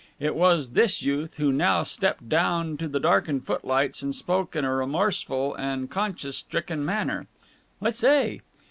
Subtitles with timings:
[0.19, 4.65] It was this youth who now stepped down to the darkened footlights and spoke in
[4.65, 7.27] a remorseful and conscience stricken manner.
[7.79, 8.41] "I say!"